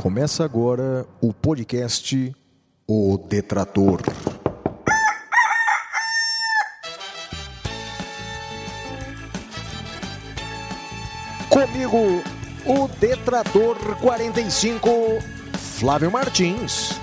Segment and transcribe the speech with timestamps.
[0.00, 2.34] Começa agora o podcast
[2.88, 4.00] O Detrator.
[11.50, 11.98] Comigo,
[12.66, 14.88] o Detrator 45,
[15.58, 16.98] Flávio Martins.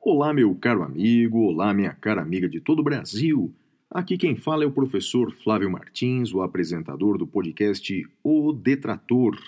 [0.00, 3.52] Olá, meu caro amigo, olá, minha cara amiga de todo o Brasil.
[3.94, 9.38] Aqui quem fala é o professor Flávio Martins, o apresentador do podcast O Detrator.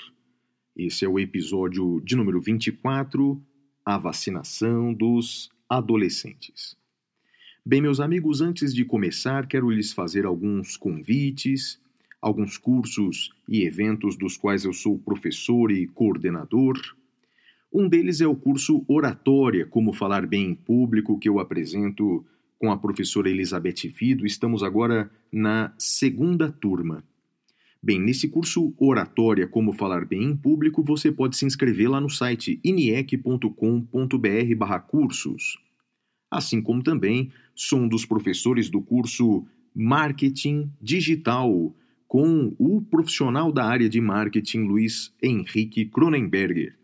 [0.77, 3.42] Esse é o episódio de número 24,
[3.84, 6.77] a vacinação dos adolescentes.
[7.64, 11.80] Bem, meus amigos, antes de começar, quero lhes fazer alguns convites,
[12.22, 16.78] alguns cursos e eventos dos quais eu sou professor e coordenador.
[17.72, 22.24] Um deles é o curso Oratória, Como Falar Bem em Público, que eu apresento
[22.59, 24.27] com a professora Elizabeth Fido.
[24.27, 27.02] Estamos agora na segunda turma.
[27.83, 32.11] Bem, nesse curso Oratória Como Falar Bem em Público, você pode se inscrever lá no
[32.11, 35.58] site iniec.com.br/cursos.
[36.30, 41.75] Assim como também sou um dos professores do curso Marketing Digital
[42.08, 46.77] com o profissional da área de marketing Luiz Henrique Cronenberger.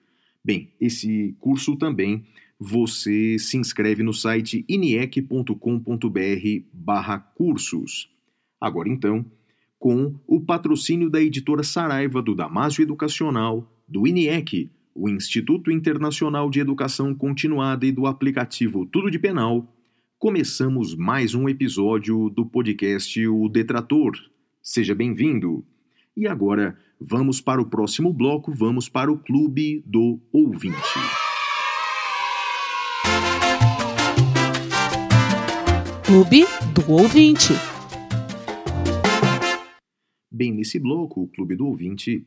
[0.45, 2.25] Bem, esse curso também
[2.65, 5.57] você se inscreve no site iniec.com.br
[6.73, 8.09] barra cursos.
[8.61, 9.27] Agora então,
[9.81, 16.61] com o patrocínio da editora Saraiva do Damásio Educacional, do INIEC, o Instituto Internacional de
[16.61, 19.67] Educação Continuada e do aplicativo Tudo de Penal,
[20.17, 24.13] começamos mais um episódio do podcast O Detrator.
[24.63, 25.67] Seja bem-vindo!
[26.17, 31.32] E agora, vamos para o próximo bloco, vamos para o Clube do Ouvinte.
[36.13, 36.43] Clube
[36.75, 37.55] do Ouvinte.
[40.31, 42.27] Bem, nesse bloco, o Clube do Ouvinte,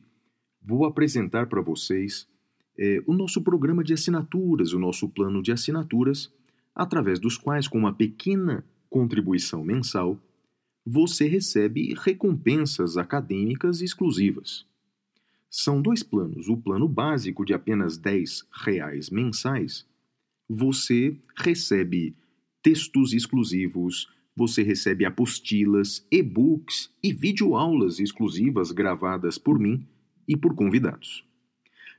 [0.60, 2.26] vou apresentar para vocês
[2.76, 6.32] é, o nosso programa de assinaturas, o nosso plano de assinaturas,
[6.74, 10.18] através dos quais, com uma pequena contribuição mensal,
[10.84, 14.66] você recebe recompensas acadêmicas exclusivas.
[15.48, 16.48] São dois planos.
[16.48, 18.24] O plano básico de apenas R$
[18.64, 19.86] reais mensais,
[20.48, 22.16] você recebe
[22.66, 29.86] textos exclusivos, você recebe apostilas, e-books e videoaulas exclusivas gravadas por mim
[30.26, 31.24] e por convidados.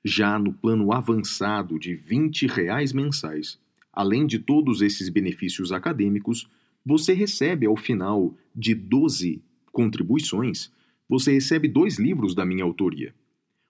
[0.04, 3.58] Já no plano avançado de 20 reais mensais,
[3.94, 6.50] além de todos esses benefícios acadêmicos,
[6.86, 9.42] você recebe ao final de 12
[9.72, 10.70] contribuições,
[11.08, 13.16] você recebe dois livros da minha autoria.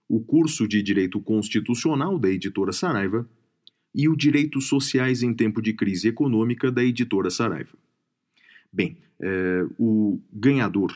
[0.09, 3.29] O curso de Direito Constitucional da editora Saraiva
[3.93, 7.77] e o Direitos Sociais em Tempo de Crise Econômica da editora Saraiva.
[8.71, 10.93] Bem, é, o ganhador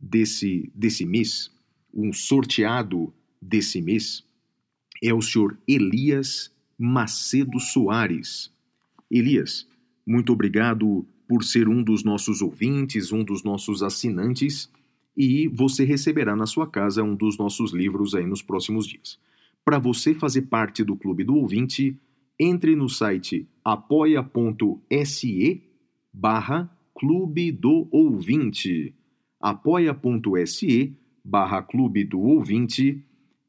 [0.00, 1.50] desse, desse mês,
[1.92, 4.24] um sorteado desse mês,
[5.02, 8.50] é o senhor Elias Macedo Soares.
[9.10, 9.66] Elias,
[10.06, 14.70] muito obrigado por ser um dos nossos ouvintes, um dos nossos assinantes,
[15.16, 19.18] e você receberá na sua casa um dos nossos livros aí nos próximos dias.
[19.64, 21.96] Para você fazer parte do Clube do Ouvinte,
[22.42, 25.62] entre no site apoia.se
[26.12, 28.94] barra Clube do Ouvinte.
[29.40, 33.04] apoia.se barra Clube do Ouvinte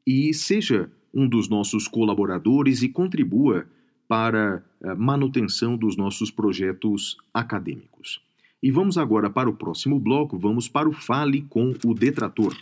[0.06, 3.66] e seja um dos nossos colaboradores e contribua
[4.06, 8.22] para a manutenção dos nossos projetos acadêmicos.
[8.62, 12.54] E vamos agora para o próximo bloco, vamos para o Fale com o Detrator.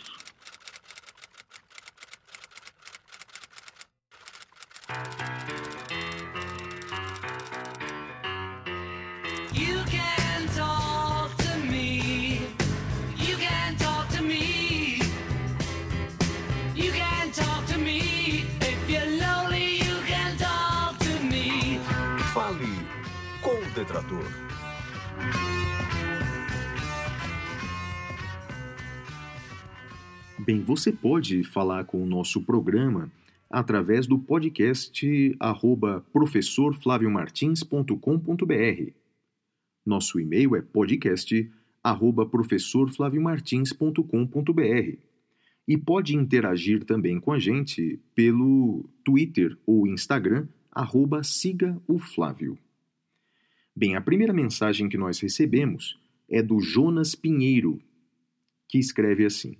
[30.83, 33.09] Você pode falar com o nosso programa
[33.49, 38.91] através do podcast arroba professorflaviomartins.com.br.
[39.85, 41.49] Nosso e-mail é podcast
[41.81, 44.97] arroba professorflaviomartins.com.br
[45.65, 52.57] e pode interagir também com a gente pelo Twitter ou Instagram arroba siga o Flávio.
[53.73, 55.97] Bem, a primeira mensagem que nós recebemos
[56.29, 57.81] é do Jonas Pinheiro,
[58.67, 59.55] que escreve assim: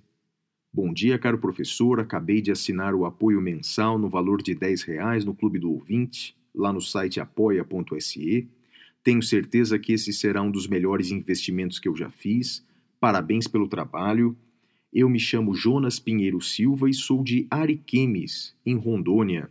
[0.76, 2.00] Bom dia, caro professor.
[2.00, 6.36] Acabei de assinar o apoio mensal no valor de 10 reais no Clube do Ouvinte,
[6.52, 8.48] lá no site apoia.se.
[9.00, 12.66] Tenho certeza que esse será um dos melhores investimentos que eu já fiz.
[12.98, 14.36] Parabéns pelo trabalho.
[14.92, 19.48] Eu me chamo Jonas Pinheiro Silva e sou de Ariquemes, em Rondônia.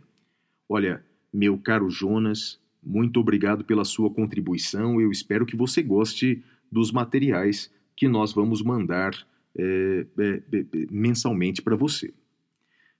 [0.68, 5.00] Olha, meu caro Jonas, muito obrigado pela sua contribuição.
[5.00, 9.26] Eu espero que você goste dos materiais que nós vamos mandar
[9.56, 12.12] é, é, é, mensalmente para você.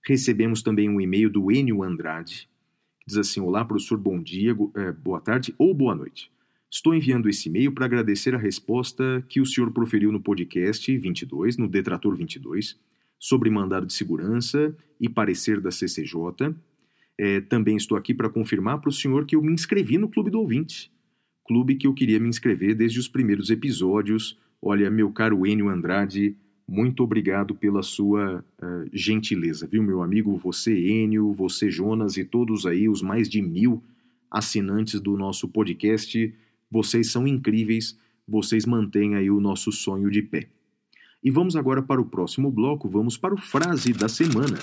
[0.05, 2.49] Recebemos também um e-mail do Enio Andrade,
[2.99, 6.31] que diz assim: Olá, professor, bom dia, é, boa tarde ou boa noite.
[6.69, 11.57] Estou enviando esse e-mail para agradecer a resposta que o senhor proferiu no podcast 22,
[11.57, 12.79] no Detrator 22,
[13.17, 16.53] sobre mandado de segurança e parecer da CCJ
[17.17, 20.29] é, também estou aqui para confirmar para o senhor que eu me inscrevi no Clube
[20.29, 20.91] do Ouvinte.
[21.45, 24.37] Clube que eu queria me inscrever desde os primeiros episódios.
[24.61, 26.35] Olha, meu caro Enio Andrade,
[26.67, 30.35] muito obrigado pela sua uh, gentileza, viu, meu amigo?
[30.37, 33.83] Você, Enio, você, Jonas e todos aí, os mais de mil
[34.31, 36.33] assinantes do nosso podcast.
[36.69, 37.97] Vocês são incríveis,
[38.27, 40.49] vocês mantêm aí o nosso sonho de pé.
[41.23, 44.57] E vamos agora para o próximo bloco, vamos para o Frase da Semana.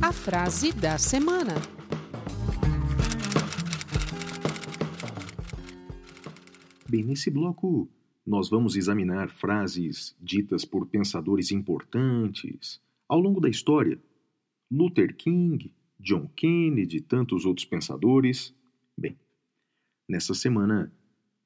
[0.00, 1.77] A frase da semana.
[6.90, 7.86] Bem, nesse bloco
[8.26, 13.98] nós vamos examinar frases ditas por pensadores importantes ao longo da história.
[14.70, 15.70] Luther King,
[16.00, 18.54] John Kennedy e tantos outros pensadores.
[18.96, 19.18] Bem,
[20.08, 20.90] nessa semana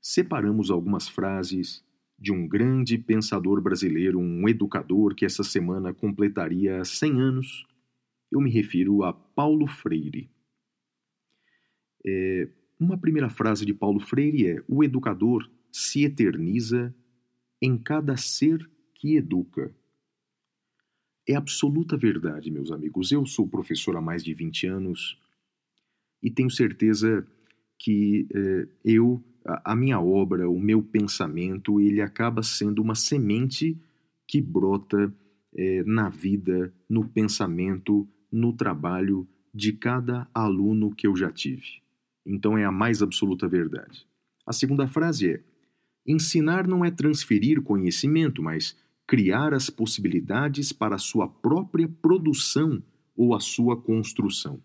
[0.00, 1.84] separamos algumas frases
[2.16, 7.66] de um grande pensador brasileiro, um educador que essa semana completaria 100 anos.
[8.30, 10.30] Eu me refiro a Paulo Freire.
[12.06, 12.48] É,
[12.82, 16.94] uma primeira frase de Paulo Freire é: O educador se eterniza
[17.60, 19.72] em cada ser que educa.
[21.26, 23.12] É absoluta verdade, meus amigos.
[23.12, 25.16] Eu sou professor há mais de 20 anos
[26.20, 27.26] e tenho certeza
[27.78, 33.80] que eh, eu, a, a minha obra, o meu pensamento, ele acaba sendo uma semente
[34.26, 35.12] que brota
[35.54, 41.81] eh, na vida, no pensamento, no trabalho de cada aluno que eu já tive.
[42.24, 44.06] Então é a mais absoluta verdade.
[44.46, 45.42] A segunda frase é:
[46.06, 48.76] ensinar não é transferir conhecimento, mas
[49.06, 52.82] criar as possibilidades para a sua própria produção
[53.16, 54.60] ou a sua construção.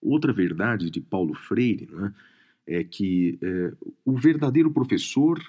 [0.00, 2.14] Outra verdade de Paulo Freire né,
[2.66, 3.72] é que é,
[4.04, 5.40] o verdadeiro professor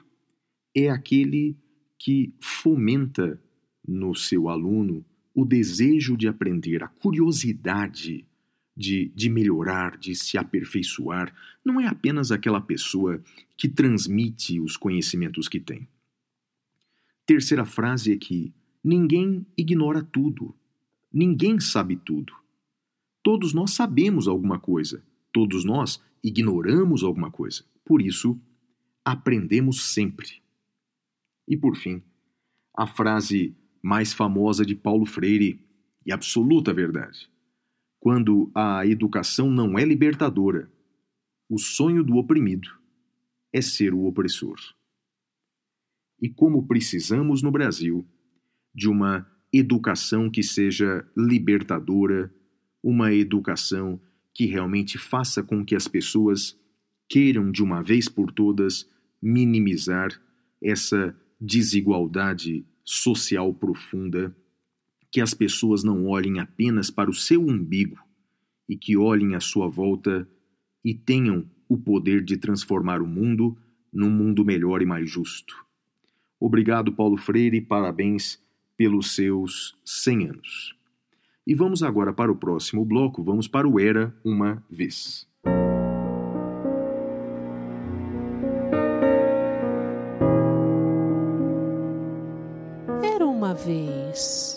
[0.76, 1.56] é aquele
[1.98, 3.40] que fomenta
[3.88, 8.26] no seu aluno o desejo de aprender, a curiosidade
[8.80, 11.36] de, de melhorar, de se aperfeiçoar.
[11.66, 13.22] Não é apenas aquela pessoa
[13.58, 15.86] que transmite os conhecimentos que tem.
[17.26, 20.56] Terceira frase é que ninguém ignora tudo.
[21.12, 22.34] Ninguém sabe tudo.
[23.22, 25.04] Todos nós sabemos alguma coisa.
[25.34, 27.66] Todos nós ignoramos alguma coisa.
[27.84, 28.40] Por isso,
[29.04, 30.42] aprendemos sempre.
[31.46, 32.02] E por fim,
[32.74, 35.60] a frase mais famosa de Paulo Freire
[36.06, 37.30] e absoluta verdade.
[38.00, 40.72] Quando a educação não é libertadora,
[41.50, 42.70] o sonho do oprimido
[43.52, 44.58] é ser o opressor.
[46.22, 48.08] E como precisamos no Brasil
[48.74, 52.34] de uma educação que seja libertadora,
[52.84, 54.00] uma educação
[54.34, 56.58] que realmente faça com que as pessoas
[57.10, 58.90] queiram de uma vez por todas
[59.22, 60.10] minimizar
[60.62, 64.36] essa desigualdade social profunda,
[65.12, 67.98] que as pessoas não olhem apenas para o seu umbigo
[68.68, 70.28] e que olhem à sua volta
[70.84, 73.58] e tenham o poder de transformar o mundo
[73.92, 75.56] num mundo melhor e mais justo.
[76.40, 78.40] Obrigado, Paulo Freire, e parabéns
[78.78, 80.76] pelos seus 100 anos.
[81.46, 85.28] E vamos agora para o próximo bloco, vamos para o Era uma Vez.
[93.04, 94.49] Era uma vez.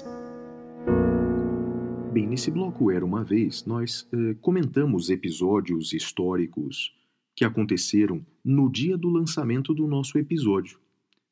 [2.32, 6.96] Nesse bloco Era uma Vez, nós eh, comentamos episódios históricos
[7.36, 10.80] que aconteceram no dia do lançamento do nosso episódio.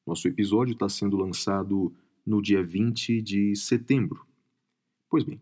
[0.06, 1.90] Nosso episódio está sendo lançado
[2.26, 4.26] no dia 20 de setembro.
[5.08, 5.40] Pois bem,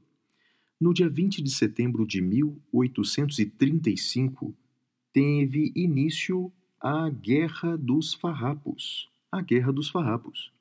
[0.81, 4.55] no dia 20 de setembro de 1835,
[5.13, 9.11] teve início a Guerra dos Farrapos.
[9.33, 10.53] A Guerra dos Farrapos.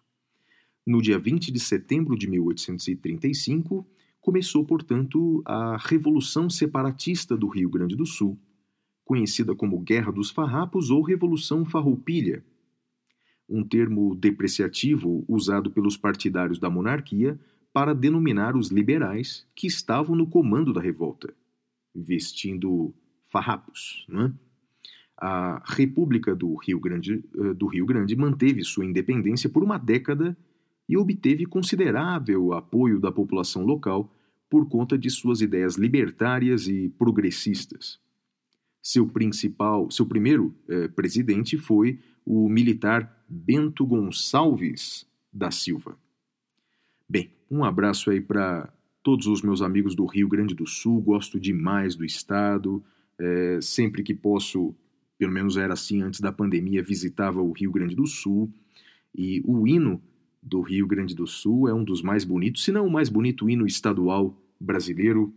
[0.84, 3.86] No dia 20 de setembro de 1835,
[4.28, 8.38] começou, portanto, a Revolução Separatista do Rio Grande do Sul,
[9.06, 12.44] conhecida como Guerra dos Farrapos ou Revolução Farroupilha,
[13.48, 17.40] um termo depreciativo usado pelos partidários da monarquia
[17.72, 21.34] para denominar os liberais que estavam no comando da revolta,
[21.96, 22.94] vestindo
[23.28, 24.06] farrapos.
[24.12, 24.32] É?
[25.16, 30.38] A República do Rio Grande, eh, do Rio Grande manteve sua independência por uma década
[30.90, 34.12] e obteve considerável apoio da população local
[34.50, 38.00] por conta de suas ideias libertárias e progressistas.
[38.82, 45.98] Seu principal, seu primeiro eh, presidente foi o militar Bento Gonçalves da Silva.
[47.08, 51.40] Bem, um abraço aí para todos os meus amigos do Rio Grande do Sul, gosto
[51.40, 52.84] demais do estado,
[53.18, 54.76] é, sempre que posso,
[55.18, 58.52] pelo menos era assim antes da pandemia, visitava o Rio Grande do Sul
[59.16, 60.02] e o hino
[60.42, 63.50] do Rio Grande do Sul é um dos mais bonitos, se não o mais bonito
[63.50, 65.34] hino estadual brasileiro.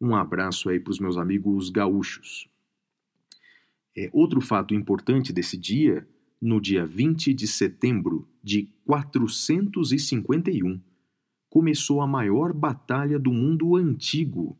[0.00, 2.48] Um abraço aí para os meus amigos gaúchos.
[3.96, 6.06] É, outro fato importante desse dia,
[6.40, 10.80] no dia 20 de setembro de 451,
[11.50, 14.56] começou a maior batalha do mundo antigo.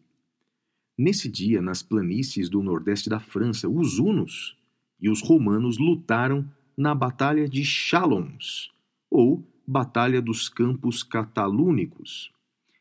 [0.97, 4.59] Nesse dia, nas planícies do nordeste da França, os hunos
[5.01, 8.73] e os romanos lutaram na Batalha de Chalons,
[9.11, 12.33] ou Batalha dos Campos Catalúnicos,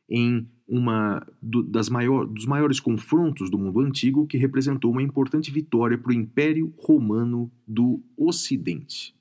[0.10, 5.51] em uma do, das maior, dos maiores confrontos do mundo antigo que representou uma importante
[5.51, 9.13] vitória para o Império Romano do Ocidente.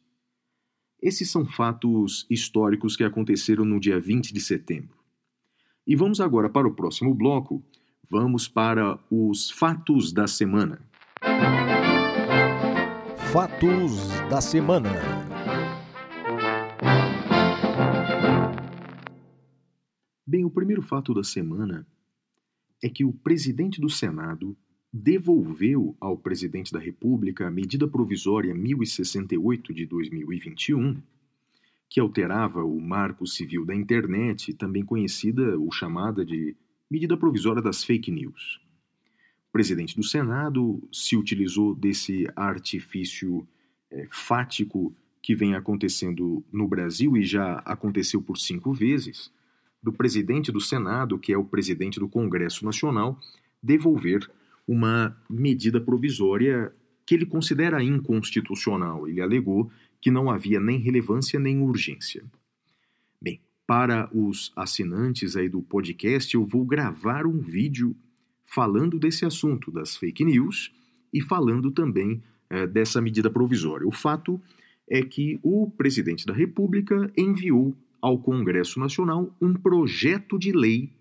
[1.02, 4.96] Esses são fatos históricos que aconteceram no dia 20 de setembro.
[5.85, 7.64] E vamos agora para o próximo bloco.
[8.08, 10.80] Vamos para os fatos da semana.
[13.32, 15.25] Fatos da semana.
[20.28, 21.87] Bem, o primeiro fato da semana
[22.83, 24.56] é que o presidente do Senado
[24.92, 31.00] devolveu ao presidente da República a medida provisória 1068 de 2021,
[31.88, 36.56] que alterava o Marco Civil da Internet, também conhecida ou chamada de
[36.90, 38.61] medida provisória das fake news.
[39.49, 43.47] O presidente do Senado se utilizou desse artifício
[43.92, 44.92] é, fático
[45.23, 49.30] que vem acontecendo no Brasil e já aconteceu por cinco vezes,
[49.83, 53.18] do presidente do Senado, que é o presidente do Congresso Nacional,
[53.62, 54.28] devolver
[54.66, 56.73] uma medida provisória
[57.06, 59.06] que ele considera inconstitucional.
[59.06, 62.25] Ele alegou que não havia nem relevância nem urgência.
[63.23, 67.97] Bem, para os assinantes aí do podcast, eu vou gravar um vídeo
[68.45, 70.73] falando desse assunto das fake news
[71.12, 73.87] e falando também eh, dessa medida provisória.
[73.87, 74.40] O fato
[74.88, 80.93] é que o presidente da República enviou ao Congresso Nacional um projeto de lei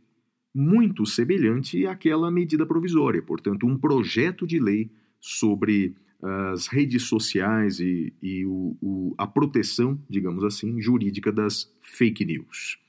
[0.54, 8.14] muito semelhante àquela medida provisória, portanto, um projeto de lei sobre as redes sociais e,
[8.22, 12.80] e o, o, a proteção, digamos assim, jurídica das fake news.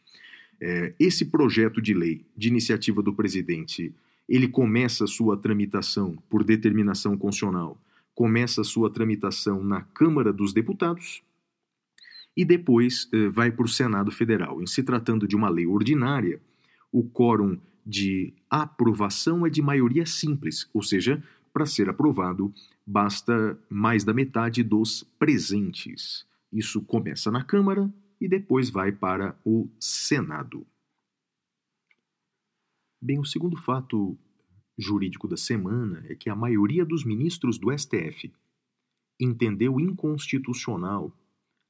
[0.61, 3.93] É, esse projeto de lei de iniciativa do presidente,
[4.29, 7.79] ele começa sua tramitação por determinação constitucional,
[8.15, 11.23] começa sua tramitação na Câmara dos Deputados
[12.37, 14.61] e depois eh, vai para o Senado Federal.
[14.61, 16.41] Em se tratando de uma lei ordinária,
[16.93, 22.53] o quórum de aprovação é de maioria simples, ou seja, para ser aprovado
[22.87, 26.27] basta mais da metade dos presentes.
[26.53, 30.67] Isso começa na Câmara e depois vai para o Senado.
[33.01, 34.17] Bem, o segundo fato
[34.79, 38.33] jurídico da semana é que a maioria dos ministros do STF
[39.19, 41.13] entendeu inconstitucional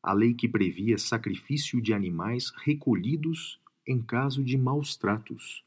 [0.06, 5.64] a lei que previa sacrifício de animais recolhidos em caso de maus tratos.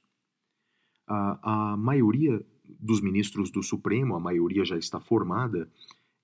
[1.06, 2.42] A, a maioria
[2.80, 5.70] dos ministros do Supremo, a maioria já está formada,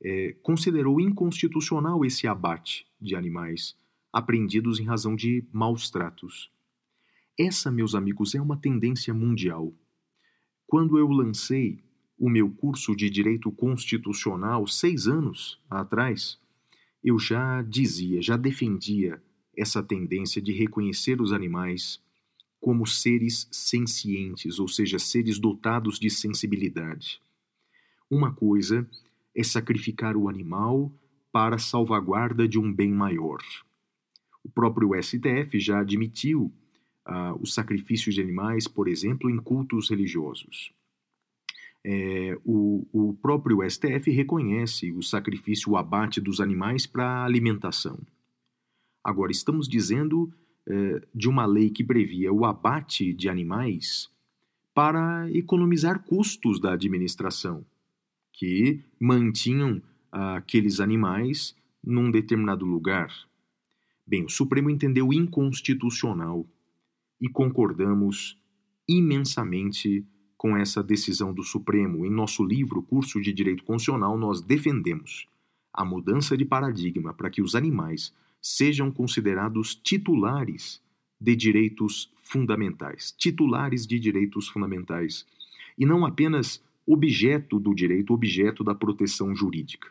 [0.02, 3.76] é, considerou inconstitucional esse abate de animais
[4.14, 6.50] apreendidos em razão de maus tratos.
[7.38, 9.74] Essa, meus amigos, é uma tendência mundial.
[10.66, 11.84] Quando eu lancei
[12.18, 16.40] o meu curso de Direito Constitucional seis anos atrás,
[17.06, 19.22] eu já dizia, já defendia
[19.56, 22.02] essa tendência de reconhecer os animais
[22.60, 27.22] como seres sencientes, ou seja, seres dotados de sensibilidade.
[28.10, 28.90] Uma coisa
[29.36, 30.92] é sacrificar o animal
[31.32, 33.40] para salvaguarda de um bem maior.
[34.44, 36.52] O próprio STF já admitiu
[37.08, 40.74] uh, o sacrifício de animais, por exemplo, em cultos religiosos.
[41.88, 48.00] É, o, o próprio STF reconhece o sacrifício, o abate dos animais para alimentação.
[49.04, 50.34] Agora, estamos dizendo
[50.68, 54.10] eh, de uma lei que previa o abate de animais
[54.74, 57.64] para economizar custos da administração,
[58.34, 59.80] que mantinham
[60.12, 63.14] aqueles animais num determinado lugar.
[64.08, 66.48] Bem, o Supremo entendeu inconstitucional
[67.22, 68.42] e concordamos
[68.88, 70.04] imensamente
[70.38, 72.06] com essa decisão do Supremo.
[72.06, 75.28] Em nosso livro, Curso de Direito Constitucional, nós defendemos
[75.74, 80.82] a mudança de paradigma para que os animais sejam considerados titulares
[81.20, 85.26] de direitos fundamentais, titulares de direitos fundamentais,
[85.78, 89.90] e não apenas objeto do direito, objeto da proteção jurídica,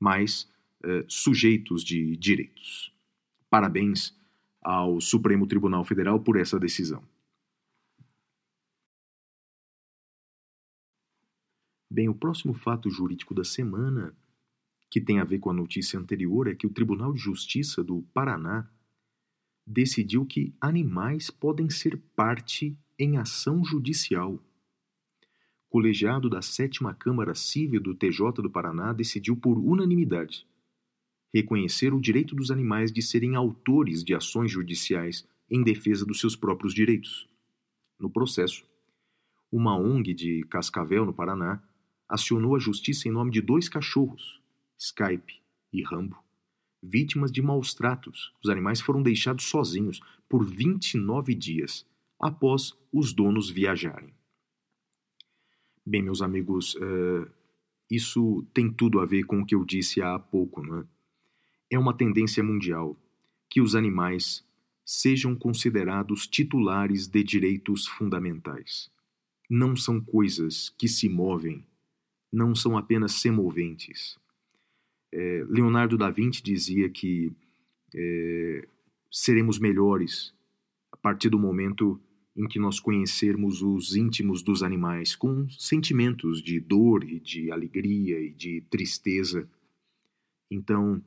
[0.00, 0.50] mas
[0.82, 2.92] eh, sujeitos de direitos.
[3.48, 4.16] Parabéns
[4.60, 7.02] ao Supremo Tribunal Federal por essa decisão.
[11.92, 14.16] Bem, o próximo fato jurídico da semana,
[14.90, 18.00] que tem a ver com a notícia anterior, é que o Tribunal de Justiça do
[18.14, 18.66] Paraná
[19.66, 24.36] decidiu que animais podem ser parte em ação judicial.
[24.36, 24.40] O
[25.68, 30.46] colegiado da Sétima Câmara Civil do TJ do Paraná decidiu por unanimidade
[31.30, 36.34] reconhecer o direito dos animais de serem autores de ações judiciais em defesa dos seus
[36.34, 37.28] próprios direitos.
[38.00, 38.64] No processo,
[39.50, 41.62] uma ONG de Cascavel, no Paraná,
[42.12, 44.38] acionou a justiça em nome de dois cachorros,
[44.78, 45.40] Skype
[45.72, 46.22] e Rambo,
[46.82, 48.34] vítimas de maus tratos.
[48.44, 51.86] Os animais foram deixados sozinhos por 29 dias
[52.20, 54.12] após os donos viajarem.
[55.86, 57.26] Bem, meus amigos, uh,
[57.90, 60.84] isso tem tudo a ver com o que eu disse há pouco, não é?
[61.70, 62.94] É uma tendência mundial
[63.48, 64.44] que os animais
[64.84, 68.90] sejam considerados titulares de direitos fundamentais.
[69.48, 71.64] Não são coisas que se movem
[72.32, 74.18] não são apenas semoventes.
[75.12, 77.32] É, Leonardo da Vinci dizia que
[77.94, 78.66] é,
[79.10, 80.34] seremos melhores
[80.90, 82.00] a partir do momento
[82.34, 88.18] em que nós conhecermos os íntimos dos animais, com sentimentos de dor e de alegria
[88.18, 89.46] e de tristeza.
[90.50, 91.02] Então,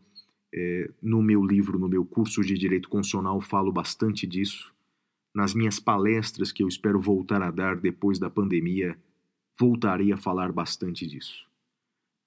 [0.53, 4.73] é, no meu livro, no meu curso de Direito Constitucional, falo bastante disso.
[5.33, 8.97] Nas minhas palestras, que eu espero voltar a dar depois da pandemia,
[9.57, 11.45] voltarei a falar bastante disso.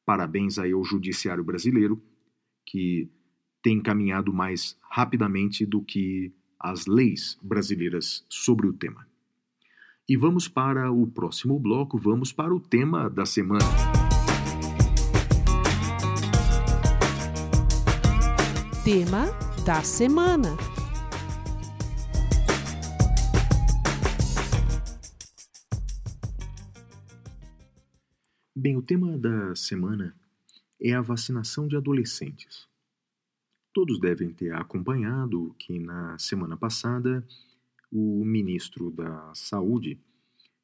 [0.04, 2.02] Parabéns aí ao Judiciário Brasileiro,
[2.64, 3.10] que
[3.62, 9.06] tem caminhado mais rapidamente do que as leis brasileiras sobre o tema.
[10.08, 13.64] E vamos para o próximo bloco, vamos para o tema da semana.
[18.82, 19.26] Tema
[19.66, 20.56] da semana.
[28.60, 30.16] Bem, o tema da semana
[30.82, 32.66] é a vacinação de adolescentes.
[33.72, 37.24] Todos devem ter acompanhado que na semana passada
[37.88, 39.96] o ministro da Saúde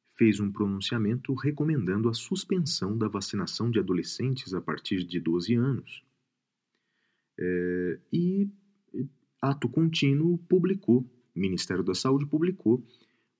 [0.09, 6.03] fez um pronunciamento recomendando a suspensão da vacinação de adolescentes a partir de 12 anos.
[7.39, 8.49] É, e,
[9.41, 12.85] ato contínuo, publicou, o Ministério da Saúde publicou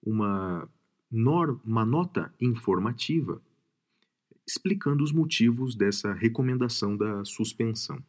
[0.01, 0.65] uma,
[1.11, 3.41] uma nota informativa
[4.47, 8.03] explicando os motivos dessa recomendação da suspensão.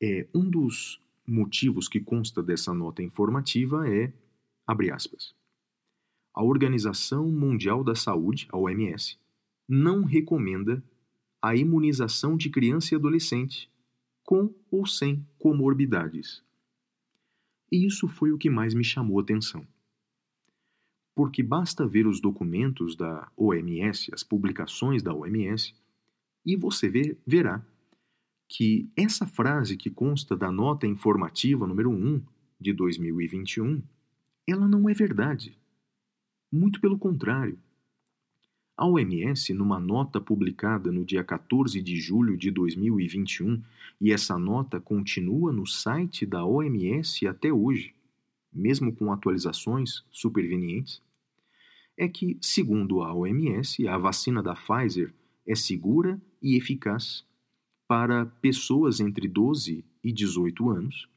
[0.00, 4.12] É, um dos motivos que consta dessa nota informativa é,
[4.66, 5.34] abre aspas,
[6.32, 9.18] a Organização Mundial da Saúde, a OMS,
[9.68, 10.82] não recomenda
[11.40, 13.70] a imunização de criança e adolescente
[14.22, 16.42] com ou sem comorbidades.
[17.70, 19.66] E isso foi o que mais me chamou a atenção
[21.14, 25.74] porque basta ver os documentos da OMS, as publicações da OMS,
[26.44, 27.64] e você ver, verá
[28.48, 32.22] que essa frase que consta da nota informativa número 1
[32.60, 33.82] de 2021,
[34.46, 35.58] ela não é verdade.
[36.52, 37.58] Muito pelo contrário.
[38.76, 43.62] A OMS, numa nota publicada no dia 14 de julho de 2021,
[44.00, 47.94] e essa nota continua no site da OMS até hoje,
[48.54, 51.02] mesmo com atualizações supervenientes,
[51.96, 55.12] é que, segundo a OMS, a vacina da Pfizer
[55.46, 57.24] é segura e eficaz
[57.86, 61.08] para pessoas entre 12 e 18 anos.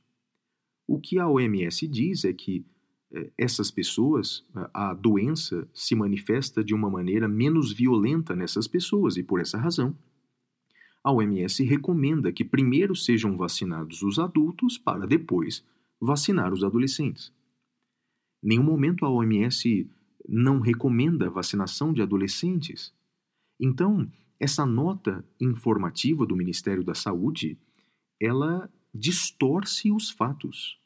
[0.86, 2.66] O que a OMS diz é que
[3.12, 9.24] eh, essas pessoas, a doença se manifesta de uma maneira menos violenta nessas pessoas e,
[9.24, 9.96] por essa razão,
[11.04, 15.64] a OMS recomenda que primeiro sejam vacinados os adultos para depois
[16.00, 17.34] vacinar os adolescentes.
[18.42, 19.90] Nenhum momento a OMS
[20.28, 22.94] não recomenda vacinação de adolescentes.
[23.60, 27.58] Então, essa nota informativa do Ministério da Saúde,
[28.20, 30.80] ela distorce os fatos.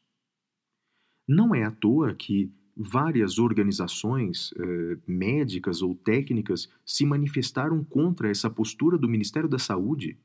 [1.27, 8.49] Não é à toa que várias organizações eh, médicas ou técnicas se manifestaram contra essa
[8.49, 10.17] postura do Ministério da Saúde.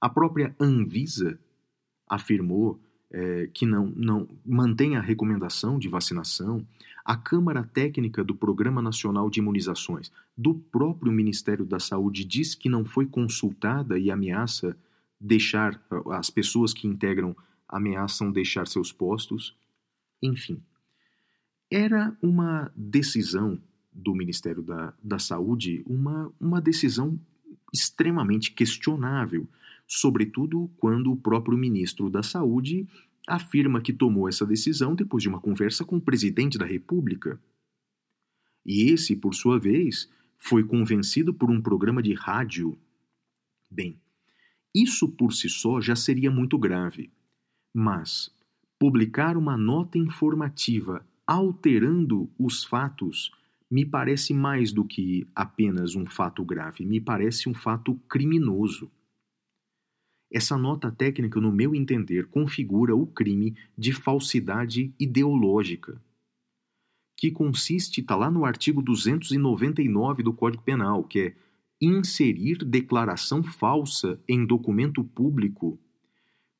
[0.00, 1.38] A própria Anvisa
[2.08, 2.80] afirmou
[3.12, 6.66] é, que não, não mantém a recomendação de vacinação,
[7.04, 12.68] a Câmara Técnica do Programa Nacional de Imunizações do próprio Ministério da Saúde diz que
[12.68, 14.76] não foi consultada e ameaça
[15.20, 15.80] deixar,
[16.12, 17.36] as pessoas que integram
[17.68, 19.56] ameaçam deixar seus postos.
[20.22, 20.62] Enfim,
[21.70, 23.60] era uma decisão
[23.92, 27.18] do Ministério da, da Saúde, uma, uma decisão
[27.72, 29.46] extremamente questionável,
[29.94, 32.88] sobretudo quando o próprio ministro da Saúde
[33.28, 37.38] afirma que tomou essa decisão depois de uma conversa com o presidente da República.
[38.64, 42.78] E esse, por sua vez, foi convencido por um programa de rádio.
[43.70, 44.00] Bem,
[44.74, 47.12] isso por si só já seria muito grave,
[47.74, 48.34] mas
[48.78, 53.30] publicar uma nota informativa alterando os fatos
[53.70, 58.90] me parece mais do que apenas um fato grave, me parece um fato criminoso.
[60.32, 66.00] Essa nota técnica, no meu entender, configura o crime de falsidade ideológica,
[67.14, 71.34] que consiste, está lá no artigo 299 do Código Penal, que é
[71.78, 75.78] inserir declaração falsa em documento público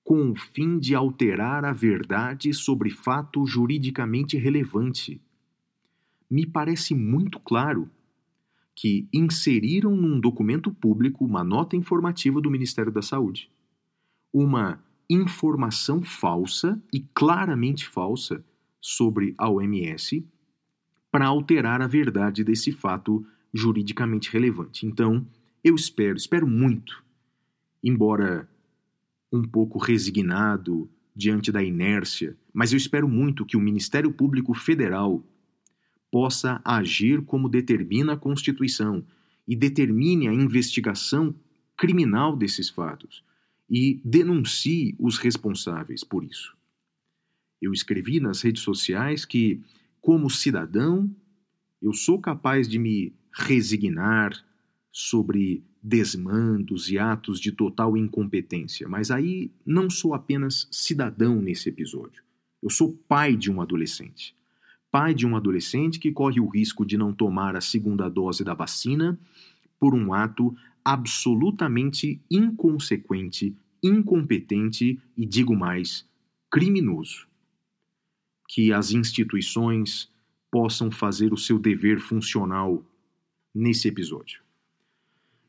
[0.05, 5.19] com o fim de alterar a verdade sobre fato juridicamente relevante.
[6.29, 7.89] Me parece muito claro
[8.75, 13.51] que inseriram num documento público uma nota informativa do Ministério da Saúde
[14.33, 18.45] uma informação falsa e claramente falsa
[18.81, 20.27] sobre a OMS
[21.11, 24.87] para alterar a verdade desse fato juridicamente relevante.
[24.87, 25.27] Então,
[25.63, 27.05] eu espero, espero muito,
[27.85, 28.49] embora
[29.31, 35.23] um pouco resignado diante da inércia, mas eu espero muito que o Ministério Público Federal
[36.11, 39.05] possa agir como determina a Constituição
[39.47, 41.35] e determine a investigação
[41.77, 43.23] criminal desses fatos
[43.73, 46.55] e denuncie os responsáveis por isso.
[47.61, 49.63] Eu escrevi nas redes sociais que,
[49.99, 51.11] como cidadão,
[51.81, 54.33] eu sou capaz de me resignar
[54.93, 62.23] sobre desmandos e atos de total incompetência, mas aí não sou apenas cidadão nesse episódio.
[62.63, 64.37] Eu sou pai de um adolescente.
[64.91, 68.53] Pai de um adolescente que corre o risco de não tomar a segunda dose da
[68.53, 69.19] vacina
[69.81, 70.55] por um ato
[70.85, 76.09] absolutamente inconsequente incompetente e, digo mais,
[76.51, 77.27] criminoso.
[78.49, 80.11] Que as instituições
[80.51, 82.85] possam fazer o seu dever funcional
[83.55, 84.43] nesse episódio.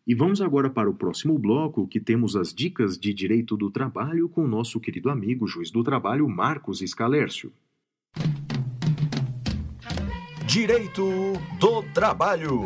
[0.06, 4.28] E vamos agora para o próximo bloco, que temos as dicas de direito do trabalho
[4.28, 7.52] com o nosso querido amigo juiz do trabalho Marcos Escalércio.
[10.46, 11.04] Direito
[11.60, 12.64] do trabalho.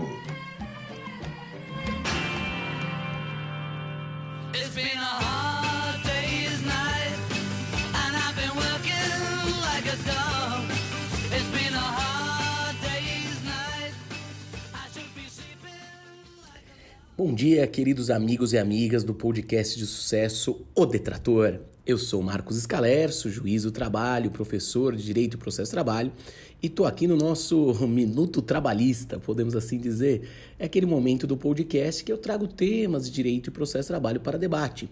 [17.18, 21.62] Bom dia, queridos amigos e amigas do podcast de sucesso O Detrator.
[21.84, 26.12] Eu sou Marcos Escalerço, juiz do trabalho, professor de Direito e Processo Trabalho,
[26.62, 30.30] e tô aqui no nosso Minuto Trabalhista, podemos assim dizer.
[30.60, 34.38] É aquele momento do podcast que eu trago temas de Direito e Processo Trabalho para
[34.38, 34.88] debate.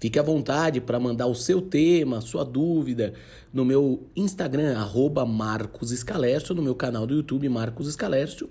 [0.00, 3.14] Fique à vontade para mandar o seu tema, sua dúvida,
[3.52, 8.50] no meu Instagram, arroba Marcos Escalerço, no meu canal do YouTube, Marcos Escalerço,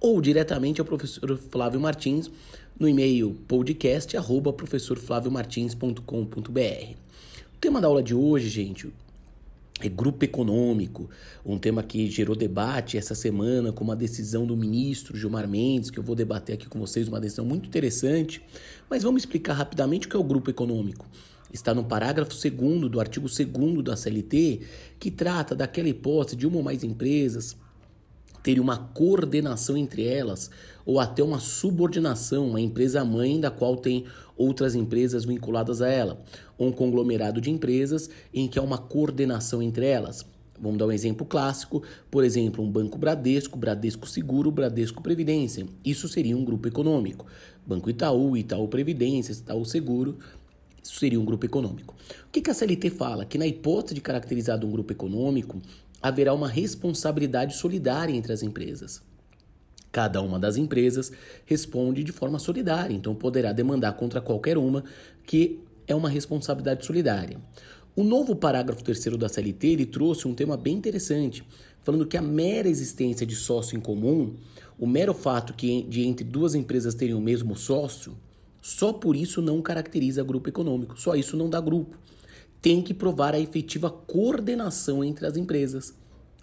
[0.00, 2.30] ou diretamente ao professor Flávio Martins
[2.78, 6.96] no e-mail podcast arroba professorflaviomartins.com.br.
[7.54, 8.92] O tema da aula de hoje, gente,
[9.80, 11.08] é grupo econômico,
[11.46, 15.98] um tema que gerou debate essa semana com uma decisão do ministro Gilmar Mendes, que
[15.98, 18.42] eu vou debater aqui com vocês, uma decisão muito interessante.
[18.90, 21.06] Mas vamos explicar rapidamente o que é o grupo econômico.
[21.52, 24.62] Está no parágrafo 2 do artigo 2 da CLT,
[24.98, 27.56] que trata daquela hipótese de uma ou mais empresas
[28.44, 30.50] terem uma coordenação entre elas
[30.84, 34.04] ou até uma subordinação, uma empresa mãe da qual tem
[34.36, 36.22] outras empresas vinculadas a ela,
[36.58, 40.26] um conglomerado de empresas em que há uma coordenação entre elas.
[40.60, 45.66] Vamos dar um exemplo clássico, por exemplo, um banco Bradesco, Bradesco Seguro, Bradesco Previdência.
[45.82, 47.26] Isso seria um grupo econômico.
[47.66, 50.18] Banco Itaú, Itaú Previdência, Itaú Seguro,
[50.82, 51.94] isso seria um grupo econômico.
[52.28, 53.24] O que, que a CLT fala?
[53.24, 55.62] Que na hipótese de caracterizado um grupo econômico,
[56.04, 59.00] haverá uma responsabilidade solidária entre as empresas.
[59.90, 61.10] Cada uma das empresas
[61.46, 64.84] responde de forma solidária, então poderá demandar contra qualquer uma
[65.24, 67.38] que é uma responsabilidade solidária.
[67.96, 71.42] O novo parágrafo 3 da CLT ele trouxe um tema bem interessante,
[71.80, 74.34] falando que a mera existência de sócio em comum,
[74.78, 78.14] o mero fato que de entre duas empresas terem o mesmo sócio,
[78.60, 81.96] só por isso não caracteriza grupo econômico, só isso não dá grupo.
[82.64, 85.92] Tem que provar a efetiva coordenação entre as empresas,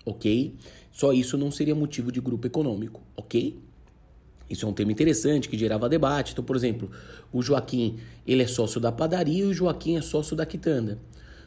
[0.06, 0.54] ok?
[0.92, 3.60] Só isso não seria motivo de grupo econômico, ok?
[4.48, 6.34] Isso é um tema interessante que gerava debate.
[6.34, 6.92] Então, por exemplo,
[7.34, 11.00] o Joaquim ele é sócio da padaria e o Joaquim é sócio da quitanda.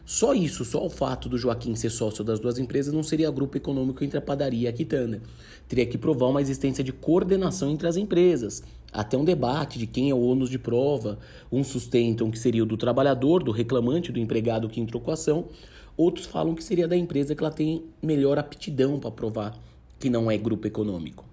[0.05, 3.57] Só isso, só o fato do Joaquim ser sócio das duas empresas não seria grupo
[3.57, 5.23] econômico entre a padaria e a quitanda.
[5.69, 8.61] Teria que provar uma existência de coordenação entre as empresas.
[8.95, 11.19] Até um debate de quem é o ônus de prova.
[11.51, 15.15] Uns sustentam que seria o do trabalhador, do reclamante, do empregado que entrou com a
[15.15, 15.49] ação.
[15.97, 19.61] Outros falam que seria da empresa que ela tem melhor aptidão para provar
[19.99, 21.25] que não é grupo econômico.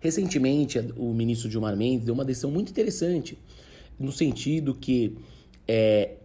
[0.00, 3.38] Recentemente, o ministro Gilmar Mendes deu uma decisão muito interessante,
[3.96, 5.16] no sentido que
[5.68, 6.16] é,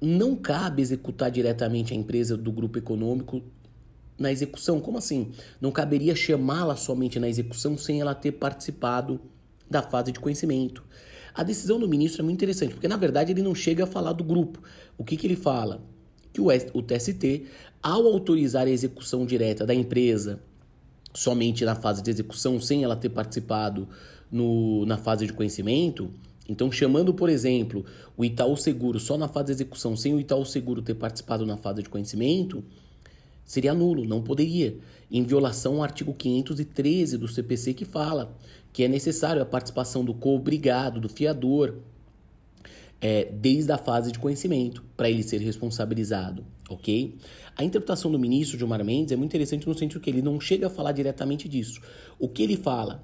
[0.00, 3.42] não cabe executar diretamente a empresa do grupo econômico
[4.18, 4.80] na execução.
[4.80, 5.32] Como assim?
[5.60, 9.20] Não caberia chamá-la somente na execução sem ela ter participado
[9.68, 10.84] da fase de conhecimento.
[11.34, 14.12] A decisão do ministro é muito interessante, porque na verdade ele não chega a falar
[14.12, 14.62] do grupo.
[14.96, 15.82] O que, que ele fala?
[16.32, 17.44] Que o, o TST,
[17.82, 20.40] ao autorizar a execução direta da empresa
[21.12, 23.88] somente na fase de execução, sem ela ter participado
[24.30, 26.10] no, na fase de conhecimento,
[26.48, 27.84] então chamando, por exemplo,
[28.16, 31.56] o Itaú Seguro só na fase de execução, sem o Itaú Seguro ter participado na
[31.56, 32.62] fase de conhecimento,
[33.46, 34.76] seria nulo, não poderia,
[35.10, 38.36] em violação ao artigo 513 do CPC que fala
[38.72, 41.76] que é necessário a participação do co-obrigado, do fiador,
[43.00, 47.14] é, desde a fase de conhecimento, para ele ser responsabilizado, ok?
[47.56, 50.66] A interpretação do ministro Gilmar Mendes é muito interessante no sentido que ele não chega
[50.66, 51.80] a falar diretamente disso.
[52.18, 53.02] O que ele fala?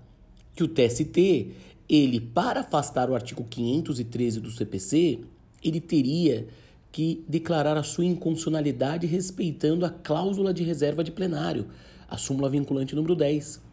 [0.55, 1.52] Que o TST,
[1.88, 5.20] ele, para afastar o artigo 513 do CPC,
[5.64, 6.48] ele teria
[6.92, 11.66] que declarar a sua inconstitucionalidade respeitando a cláusula de reserva de plenário,
[12.09, 13.72] a súmula vinculante número 10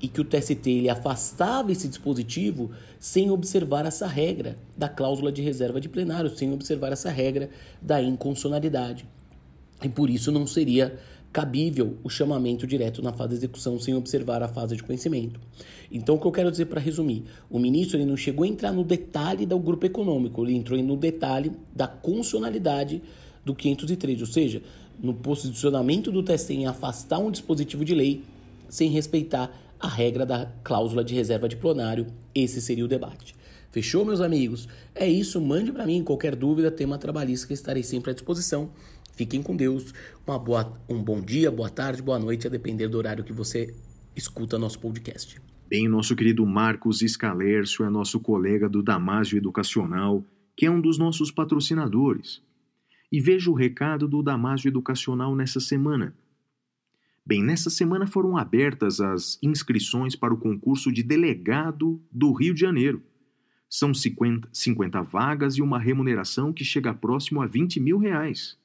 [0.00, 5.42] e que o TST ele afastava esse dispositivo sem observar essa regra da cláusula de
[5.42, 7.50] reserva de plenário, sem observar essa regra
[7.82, 9.04] da inconstitucionalidade.
[9.82, 10.98] E por isso não seria
[11.32, 15.40] cabível o chamamento direto na fase de execução sem observar a fase de conhecimento.
[15.90, 18.72] Então, o que eu quero dizer para resumir, o ministro ele não chegou a entrar
[18.72, 23.02] no detalhe do grupo econômico, ele entrou no detalhe da constitucionalidade
[23.44, 24.62] do 503, ou seja,
[25.00, 28.24] no posicionamento do TST em afastar um dispositivo de lei
[28.68, 32.06] sem respeitar a regra da cláusula de reserva de plenário.
[32.34, 33.34] Esse seria o debate.
[33.70, 34.66] Fechou, meus amigos?
[34.94, 38.70] É isso, mande para mim qualquer dúvida, tema trabalhista que estarei sempre à disposição.
[39.18, 39.92] Fiquem com Deus.
[40.24, 43.74] Uma boa, um bom dia, boa tarde, boa noite, a depender do horário que você
[44.14, 45.42] escuta nosso podcast.
[45.68, 50.24] Bem, nosso querido Marcos Escalércio é nosso colega do Damásio Educacional,
[50.56, 52.40] que é um dos nossos patrocinadores.
[53.10, 56.14] E veja o recado do Damásio Educacional nessa semana.
[57.26, 62.60] Bem, nessa semana foram abertas as inscrições para o concurso de delegado do Rio de
[62.60, 63.02] Janeiro.
[63.68, 68.56] São 50, 50 vagas e uma remuneração que chega próximo a 20 mil reais.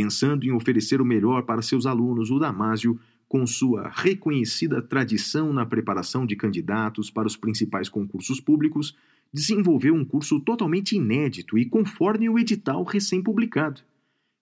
[0.00, 5.66] Pensando em oferecer o melhor para seus alunos, o Damásio, com sua reconhecida tradição na
[5.66, 8.96] preparação de candidatos para os principais concursos públicos,
[9.32, 13.80] desenvolveu um curso totalmente inédito e conforme o edital recém-publicado,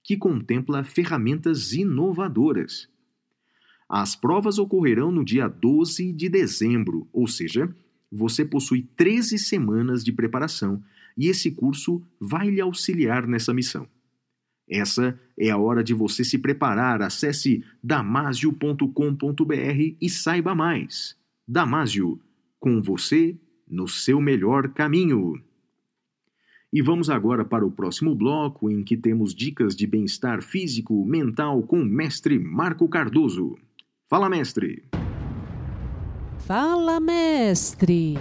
[0.04, 2.86] que contempla ferramentas inovadoras.
[3.88, 7.74] As provas ocorrerão no dia 12 de dezembro, ou seja,
[8.12, 10.82] você possui 13 semanas de preparação
[11.16, 13.88] e esse curso vai lhe auxiliar nessa missão.
[14.68, 17.02] Essa é a hora de você se preparar.
[17.02, 18.84] Acesse damasio.com.br
[20.00, 21.16] e saiba mais.
[21.46, 22.20] Damásio,
[22.58, 23.36] com você
[23.68, 25.40] no seu melhor caminho.
[26.72, 31.62] E vamos agora para o próximo bloco, em que temos dicas de bem-estar físico, mental
[31.62, 33.56] com o mestre Marco Cardoso.
[34.08, 34.84] Fala, mestre!
[36.38, 38.14] Fala, mestre!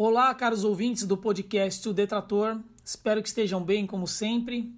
[0.00, 2.60] Olá, caros ouvintes do podcast O Detrator.
[2.84, 4.72] Espero que estejam bem, como sempre.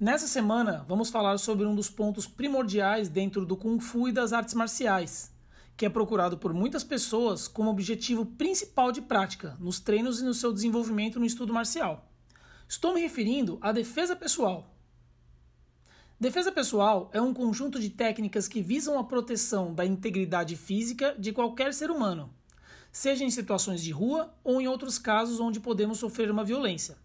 [0.00, 4.32] Nessa semana, vamos falar sobre um dos pontos primordiais dentro do Kung Fu e das
[4.32, 5.32] artes marciais,
[5.76, 10.34] que é procurado por muitas pessoas como objetivo principal de prática nos treinos e no
[10.34, 12.10] seu desenvolvimento no estudo marcial.
[12.68, 14.74] Estou me referindo à defesa pessoal.
[16.18, 21.30] Defesa pessoal é um conjunto de técnicas que visam a proteção da integridade física de
[21.30, 22.34] qualquer ser humano,
[22.92, 26.96] seja em situações de rua ou em outros casos onde podemos sofrer uma violência.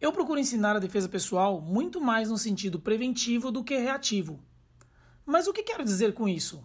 [0.00, 4.38] Eu procuro ensinar a defesa pessoal muito mais no sentido preventivo do que reativo.
[5.26, 6.64] Mas o que quero dizer com isso?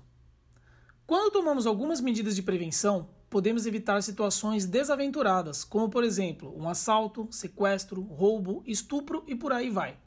[1.06, 7.28] Quando tomamos algumas medidas de prevenção, podemos evitar situações desaventuradas, como por exemplo um assalto,
[7.32, 9.98] sequestro, roubo, estupro e por aí vai.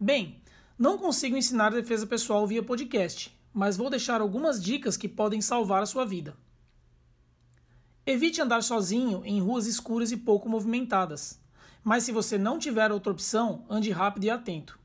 [0.00, 0.40] Bem,
[0.78, 5.82] não consigo ensinar defesa pessoal via podcast, mas vou deixar algumas dicas que podem salvar
[5.82, 6.36] a sua vida.
[8.08, 11.40] Evite andar sozinho em ruas escuras e pouco movimentadas,
[11.82, 14.78] mas se você não tiver outra opção, ande rápido e atento.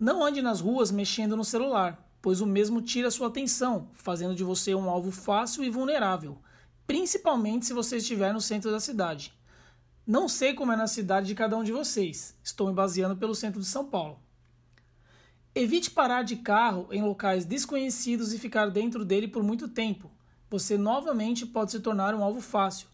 [0.00, 4.42] Não ande nas ruas mexendo no celular, pois o mesmo tira sua atenção, fazendo de
[4.42, 6.36] você um alvo fácil e vulnerável,
[6.88, 9.32] principalmente se você estiver no centro da cidade.
[10.04, 13.32] Não sei como é na cidade de cada um de vocês, estou me baseando pelo
[13.32, 14.18] centro de São Paulo.
[15.54, 20.10] Evite parar de carro em locais desconhecidos e ficar dentro dele por muito tempo.
[20.52, 22.86] Você novamente pode se tornar um alvo fácil,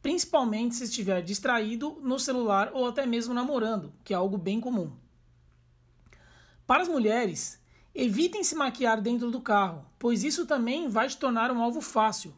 [0.00, 4.90] principalmente se estiver distraído no celular ou até mesmo namorando, que é algo bem comum.
[6.66, 7.60] Para as mulheres,
[7.94, 12.32] evitem se maquiar dentro do carro, pois isso também vai te tornar um alvo fácil.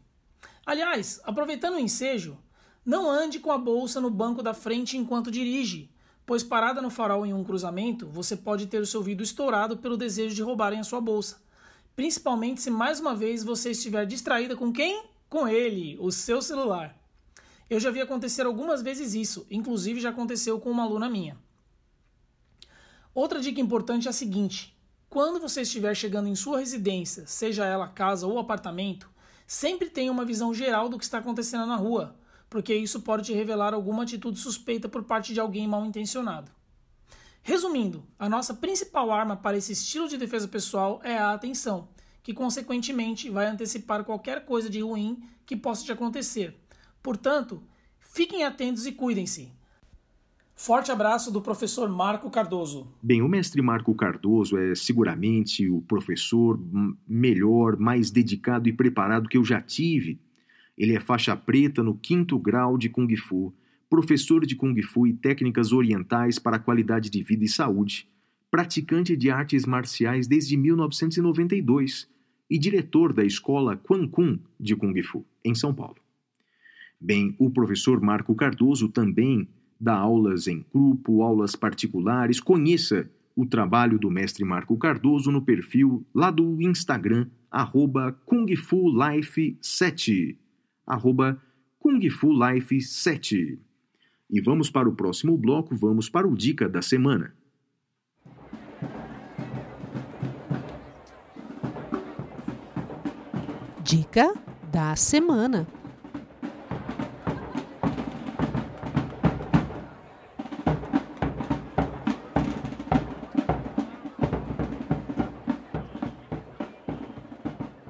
[0.66, 2.36] Aliás, aproveitando o ensejo,
[2.84, 5.88] não ande com a bolsa no banco da frente enquanto dirige,
[6.26, 9.96] pois parada no farol em um cruzamento, você pode ter o seu vidro estourado pelo
[9.96, 11.43] desejo de roubarem a sua bolsa.
[11.96, 15.04] Principalmente se mais uma vez você estiver distraída com quem?
[15.28, 16.96] Com ele, o seu celular.
[17.70, 21.38] Eu já vi acontecer algumas vezes isso, inclusive já aconteceu com uma aluna minha.
[23.14, 24.76] Outra dica importante é a seguinte:
[25.08, 29.08] quando você estiver chegando em sua residência, seja ela casa ou apartamento,
[29.46, 32.16] sempre tenha uma visão geral do que está acontecendo na rua
[32.54, 36.52] porque isso pode te revelar alguma atitude suspeita por parte de alguém mal intencionado.
[37.46, 41.88] Resumindo, a nossa principal arma para esse estilo de defesa pessoal é a atenção,
[42.22, 46.56] que consequentemente vai antecipar qualquer coisa de ruim que possa te acontecer.
[47.02, 47.62] Portanto,
[48.00, 49.52] fiquem atentos e cuidem-se.
[50.56, 52.88] Forte abraço do professor Marco Cardoso.
[53.02, 56.58] Bem, o mestre Marco Cardoso é seguramente o professor
[57.06, 60.18] melhor, mais dedicado e preparado que eu já tive
[60.76, 63.54] ele é faixa preta no quinto grau de Kung Fu,
[63.88, 68.08] professor de Kung Fu e técnicas orientais para qualidade de vida e saúde,
[68.50, 72.08] praticante de artes marciais desde 1992
[72.48, 75.96] e diretor da escola Quan Kun de Kung Fu, em São Paulo.
[77.00, 79.48] Bem, o professor Marco Cardoso também
[79.80, 82.40] dá aulas em grupo, aulas particulares.
[82.40, 88.88] Conheça o trabalho do mestre Marco Cardoso no perfil lá do Instagram, arroba Kung Fu
[88.88, 90.38] Life 7
[90.86, 91.40] arroba
[91.78, 93.58] Kung Fu Life 7.
[94.30, 97.34] E vamos para o próximo bloco, vamos para o Dica da Semana.
[103.82, 104.34] Dica
[104.72, 105.66] da Semana.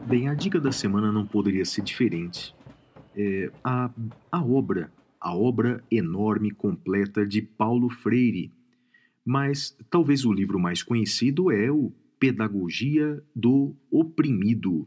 [0.06, 2.54] Bem, a dica da semana não poderia ser diferente
[3.16, 3.90] é, a,
[4.30, 4.90] a obra,
[5.24, 8.52] a obra enorme, completa de Paulo Freire.
[9.24, 14.87] Mas talvez o livro mais conhecido é o Pedagogia do Oprimido.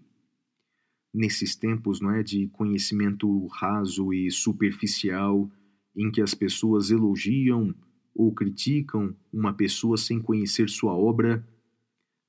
[1.12, 5.50] Nesses tempos não é, de conhecimento raso e superficial,
[5.96, 7.74] em que as pessoas elogiam
[8.14, 11.44] ou criticam uma pessoa sem conhecer sua obra,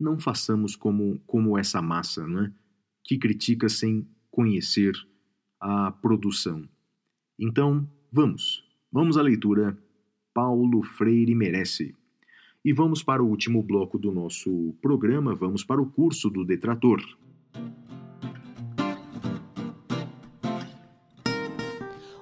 [0.00, 2.52] não façamos como, como essa massa, não é?
[3.04, 4.94] que critica sem conhecer
[5.60, 6.66] a produção.
[7.38, 9.76] Então, vamos, vamos à leitura.
[10.32, 11.94] Paulo Freire merece.
[12.64, 17.00] E vamos para o último bloco do nosso programa, vamos para o curso do detrator.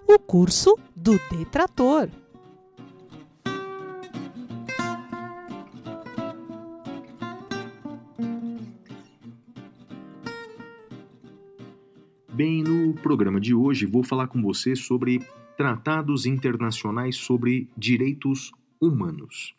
[0.09, 2.09] O curso do detrator.
[12.33, 15.21] Bem, no programa de hoje vou falar com você sobre
[15.57, 19.55] tratados internacionais sobre direitos humanos.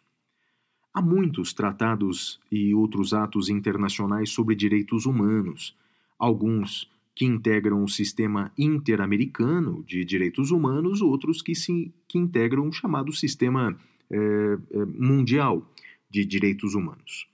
[0.93, 5.75] Há muitos tratados e outros atos internacionais sobre direitos humanos,
[6.17, 12.71] alguns que integram o sistema interamericano de direitos humanos, outros que, se, que integram o
[12.71, 13.75] chamado sistema
[14.09, 15.67] é, é, mundial
[16.09, 17.27] de direitos humanos.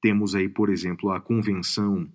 [0.00, 2.06] Temos aí, por exemplo, a Convenção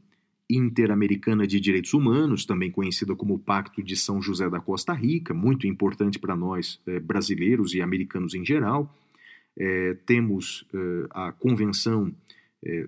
[0.58, 5.66] Interamericana de Direitos Humanos, também conhecida como Pacto de São José da Costa Rica, muito
[5.66, 8.94] importante para nós é, brasileiros e americanos em geral.
[9.58, 12.14] É, temos é, a Convenção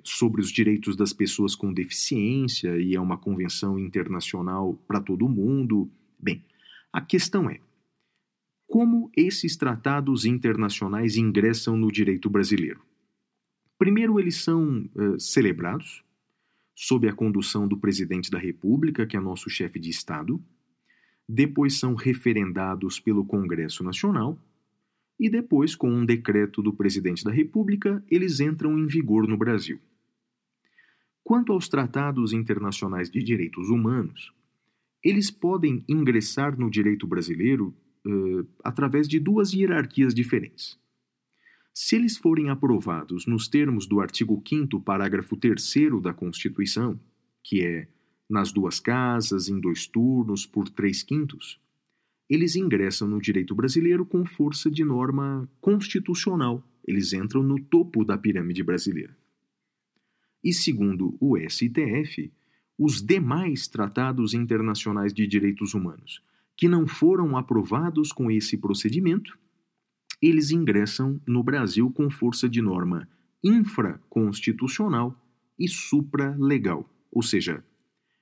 [0.03, 5.89] sobre os Direitos das Pessoas com Deficiência, e é uma convenção internacional para todo mundo.
[6.19, 6.43] Bem,
[6.91, 7.59] a questão é:
[8.67, 12.81] como esses tratados internacionais ingressam no direito brasileiro?
[13.79, 14.87] Primeiro, eles são
[15.17, 16.03] celebrados
[16.75, 20.41] sob a condução do presidente da República, que é nosso chefe de Estado,
[21.27, 24.37] depois são referendados pelo Congresso Nacional
[25.19, 29.79] e depois, com um decreto do presidente da República, eles entram em vigor no Brasil.
[31.23, 34.33] Quanto aos tratados internacionais de direitos humanos,
[35.01, 37.73] eles podem ingressar no direito brasileiro
[38.05, 40.77] uh, através de duas hierarquias diferentes.
[41.73, 45.59] Se eles forem aprovados nos termos do artigo 5, parágrafo 3
[46.03, 46.99] da Constituição,
[47.43, 47.87] que é
[48.29, 51.59] nas duas casas, em dois turnos, por três quintos,
[52.29, 56.63] eles ingressam no direito brasileiro com força de norma constitucional.
[56.85, 59.17] Eles entram no topo da pirâmide brasileira.
[60.43, 62.31] E segundo o STF,
[62.77, 66.21] os demais tratados internacionais de direitos humanos
[66.55, 69.37] que não foram aprovados com esse procedimento,
[70.27, 73.07] eles ingressam no Brasil com força de norma
[73.43, 75.19] infraconstitucional
[75.59, 77.63] e supralegal, ou seja,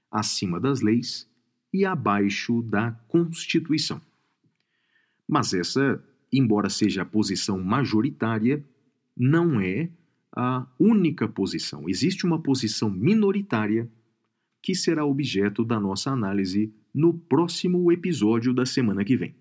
[0.09, 1.29] acima das leis
[1.71, 4.01] e abaixo da Constituição.
[5.27, 8.65] Mas essa, embora seja a posição majoritária,
[9.15, 9.89] não é
[10.35, 11.87] a única posição.
[11.87, 13.87] Existe uma posição minoritária
[14.61, 19.35] que será objeto da nossa análise no próximo episódio da semana que vem.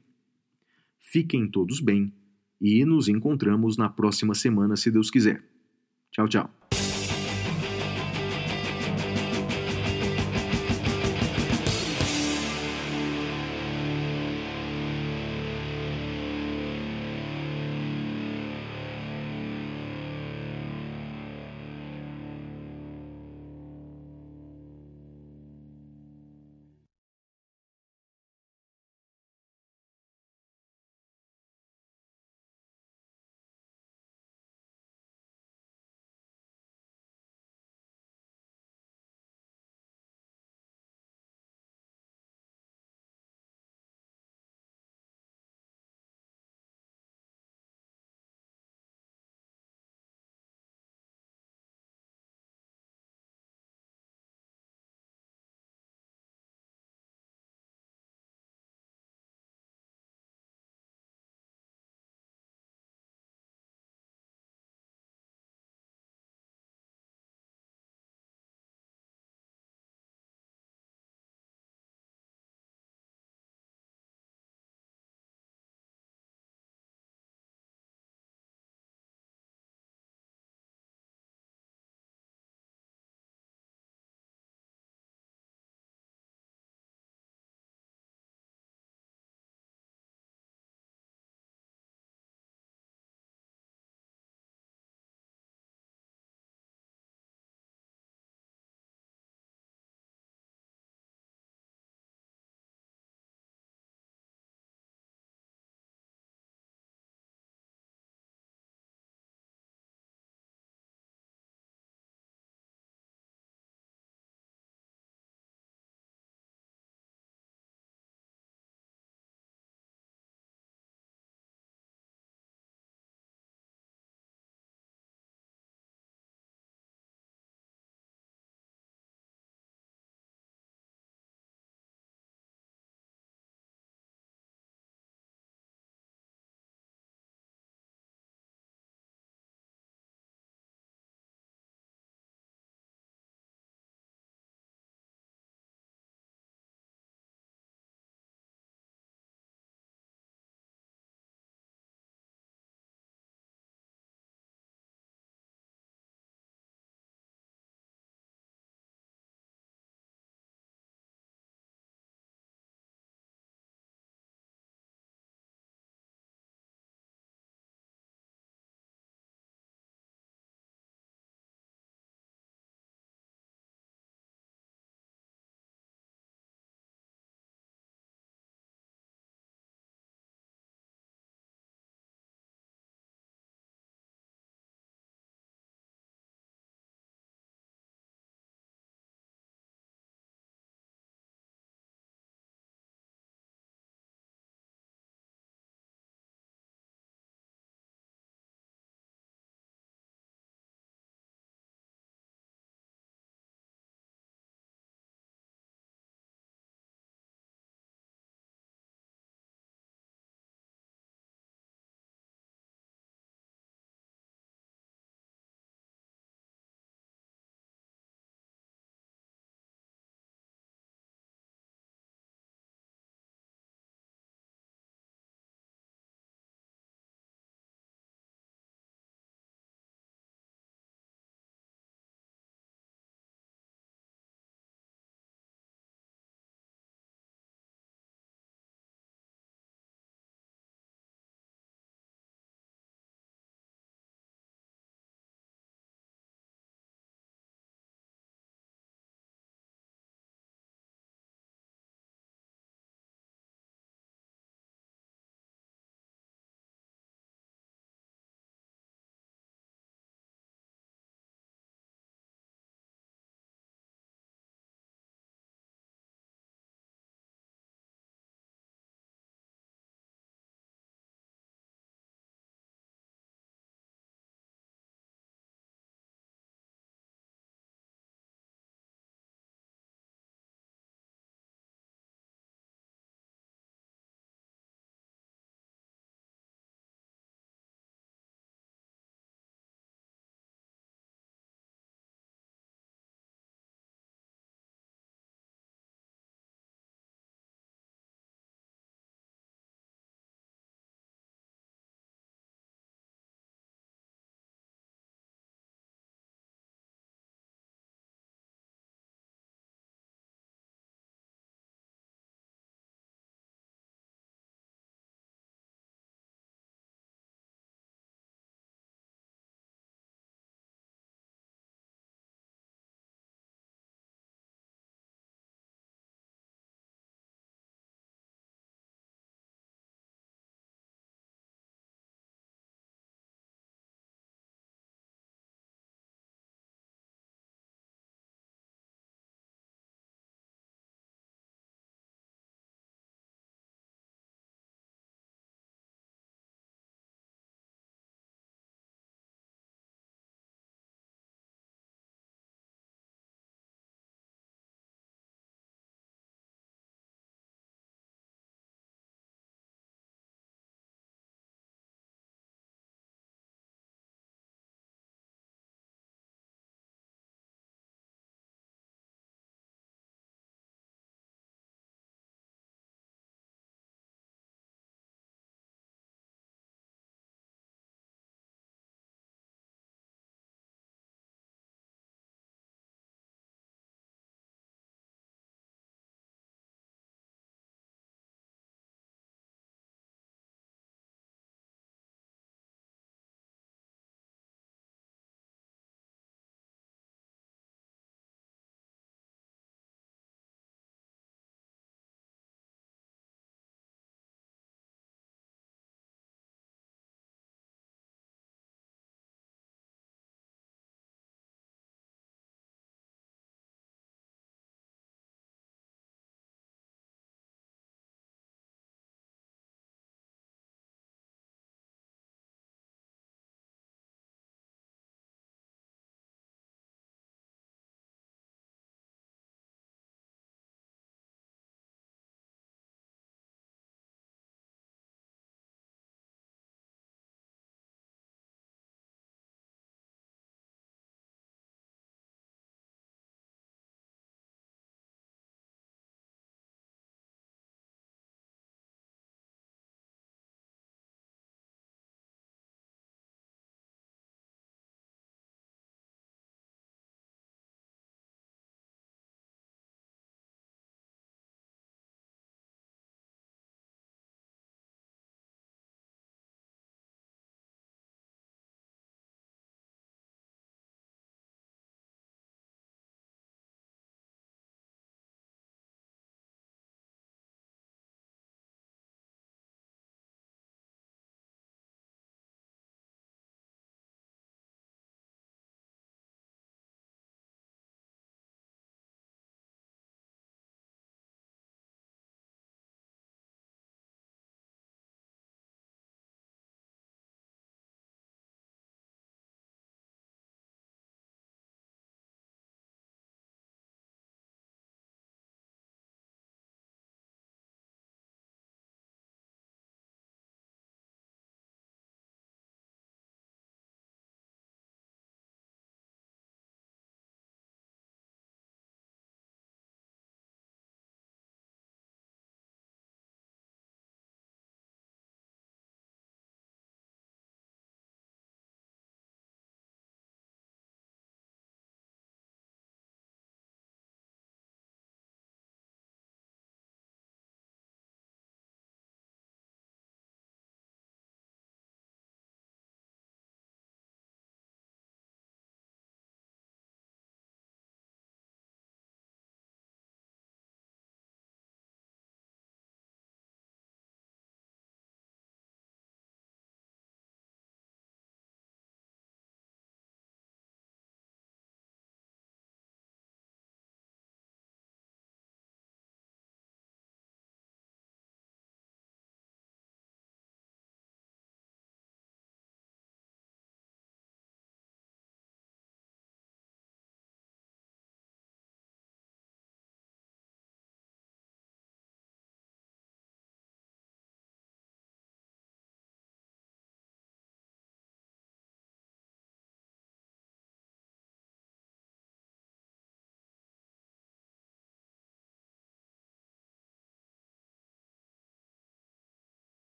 [1.01, 2.13] Fiquem todos bem
[2.61, 5.43] e nos encontramos na próxima semana, se Deus quiser.
[6.13, 6.60] Tchau, tchau.